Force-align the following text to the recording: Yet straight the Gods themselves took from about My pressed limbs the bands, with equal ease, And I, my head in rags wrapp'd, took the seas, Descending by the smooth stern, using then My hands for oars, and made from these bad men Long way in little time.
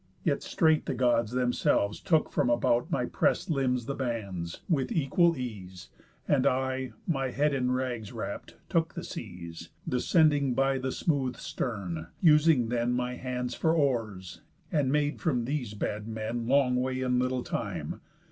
Yet 0.23 0.41
straight 0.41 0.87
the 0.87 0.95
Gods 0.95 1.31
themselves 1.31 1.99
took 1.99 2.31
from 2.31 2.49
about 2.49 2.89
My 2.89 3.05
pressed 3.05 3.51
limbs 3.51 3.85
the 3.85 3.93
bands, 3.93 4.61
with 4.67 4.91
equal 4.91 5.37
ease, 5.37 5.89
And 6.27 6.47
I, 6.47 6.93
my 7.05 7.29
head 7.29 7.53
in 7.53 7.69
rags 7.71 8.11
wrapp'd, 8.11 8.55
took 8.67 8.95
the 8.95 9.03
seas, 9.03 9.69
Descending 9.87 10.55
by 10.55 10.79
the 10.79 10.91
smooth 10.91 11.35
stern, 11.35 12.07
using 12.19 12.69
then 12.69 12.93
My 12.93 13.13
hands 13.13 13.53
for 13.53 13.73
oars, 13.75 14.41
and 14.71 14.91
made 14.91 15.21
from 15.21 15.45
these 15.45 15.75
bad 15.75 16.07
men 16.07 16.47
Long 16.47 16.77
way 16.77 17.01
in 17.01 17.19
little 17.19 17.43
time. 17.43 18.01